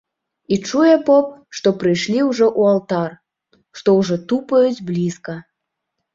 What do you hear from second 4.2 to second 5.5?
тупаюць блізка.